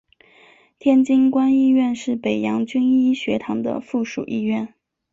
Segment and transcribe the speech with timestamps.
[0.79, 4.73] 天津官医院是北洋军医学堂的附属医院。